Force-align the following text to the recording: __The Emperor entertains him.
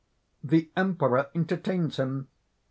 __The 0.49 0.71
Emperor 0.75 1.29
entertains 1.35 1.97
him. 1.97 2.27